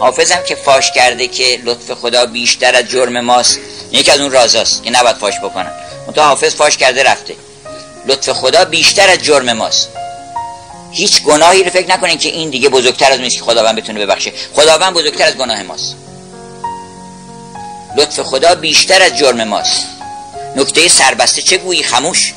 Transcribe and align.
حافظم 0.00 0.42
که 0.42 0.54
فاش 0.54 0.92
کرده 0.92 1.28
که 1.28 1.60
لطف 1.64 1.90
خدا 1.92 2.26
بیشتر 2.26 2.74
از 2.74 2.88
جرم 2.88 3.20
ماست 3.20 3.58
یکی 3.92 4.10
از 4.10 4.20
اون 4.20 4.30
رازاست 4.30 4.84
که 4.84 4.90
نباید 4.90 5.16
فاش 5.16 5.38
بکنن 5.38 5.72
منتها 6.06 6.24
حافظ 6.24 6.54
فاش 6.54 6.76
کرده 6.76 7.02
رفته. 7.02 7.34
لطف 8.06 8.30
خدا 8.30 8.64
بیشتر 8.64 9.08
از 9.08 9.18
جرم 9.18 9.52
ماست. 9.52 9.88
هیچ 10.92 11.22
گناهی 11.22 11.64
رو 11.64 11.70
فکر 11.70 11.90
نکنین 11.90 12.18
که 12.18 12.28
این 12.28 12.50
دیگه 12.50 12.68
بزرگتر 12.68 13.12
از 13.12 13.20
نیست 13.20 13.36
که 13.36 13.44
خداوند 13.44 13.76
بتونه 13.76 14.06
ببخشه. 14.06 14.32
خداوند 14.54 14.94
بزرگتر 14.94 15.26
از 15.26 15.36
گناه 15.36 15.62
ماست. 15.62 15.96
لطف 17.96 18.20
خدا 18.20 18.54
بیشتر 18.54 19.02
از 19.02 19.18
جرم 19.18 19.44
ماست. 19.44 19.86
نکته 20.56 20.88
سربسته 20.88 21.42
چه 21.42 21.58
گویی؟ 21.58 21.82
خموش 21.82 22.34